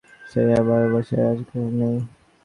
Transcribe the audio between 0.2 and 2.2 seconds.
সেই আর বছর গিয়াছে আর আসে নাই।